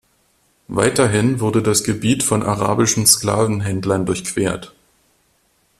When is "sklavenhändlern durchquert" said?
3.05-4.73